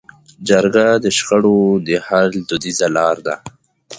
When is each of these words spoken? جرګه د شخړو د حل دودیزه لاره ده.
جرګه 0.47 0.87
د 1.03 1.05
شخړو 1.17 1.59
د 1.87 1.89
حل 2.05 2.29
دودیزه 2.49 2.87
لاره 2.95 3.21
ده. 3.27 3.35